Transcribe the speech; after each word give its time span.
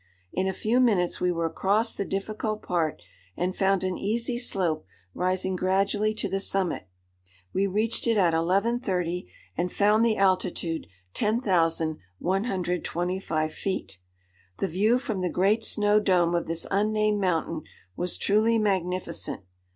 In 0.33 0.47
a 0.47 0.51
few 0.51 0.79
minutes 0.79 1.21
we 1.21 1.31
were 1.31 1.45
across 1.45 1.93
the 1.93 2.05
difficult 2.05 2.63
part 2.63 3.03
and 3.37 3.55
found 3.55 3.83
an 3.83 3.99
easy 3.99 4.39
slope 4.39 4.83
rising 5.13 5.55
gradually 5.55 6.15
to 6.15 6.27
the 6.27 6.39
summit. 6.39 6.87
We 7.53 7.67
reached 7.67 8.07
it 8.07 8.17
at 8.17 8.33
11:30, 8.33 9.27
and 9.55 9.71
found 9.71 10.03
the 10.03 10.17
altitude 10.17 10.87
10,125 11.13 13.53
feet. 13.53 13.99
The 14.57 14.67
view 14.67 14.97
from 14.97 15.19
the 15.21 15.29
great 15.29 15.63
snow 15.63 15.99
dome 15.99 16.33
of 16.33 16.47
this 16.47 16.65
unnamed 16.71 17.21
mountain 17.21 17.61
was 17.95 18.17
truly 18.17 18.57
magnificent. 18.57 19.41